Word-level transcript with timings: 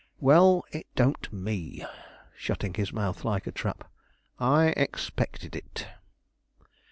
Well, 0.19 0.65
it 0.71 0.87
don't 0.95 1.31
me," 1.31 1.85
shutting 2.35 2.73
his 2.73 2.91
mouth 2.91 3.23
like 3.23 3.45
a 3.45 3.51
trap. 3.51 3.87
"I 4.39 4.69
expected 4.69 5.55
it." 5.55 5.85